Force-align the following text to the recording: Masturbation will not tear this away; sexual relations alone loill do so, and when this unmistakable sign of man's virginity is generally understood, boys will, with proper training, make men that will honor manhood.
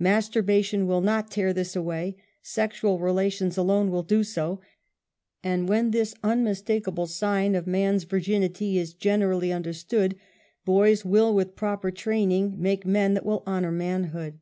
Masturbation 0.00 0.88
will 0.88 1.00
not 1.00 1.30
tear 1.30 1.52
this 1.52 1.76
away; 1.76 2.16
sexual 2.42 2.98
relations 2.98 3.56
alone 3.56 3.88
loill 3.88 4.02
do 4.04 4.24
so, 4.24 4.60
and 5.44 5.68
when 5.68 5.92
this 5.92 6.12
unmistakable 6.24 7.06
sign 7.06 7.54
of 7.54 7.68
man's 7.68 8.02
virginity 8.02 8.78
is 8.78 8.94
generally 8.94 9.52
understood, 9.52 10.16
boys 10.64 11.04
will, 11.04 11.32
with 11.32 11.54
proper 11.54 11.92
training, 11.92 12.56
make 12.60 12.84
men 12.84 13.14
that 13.14 13.24
will 13.24 13.44
honor 13.46 13.70
manhood. 13.70 14.40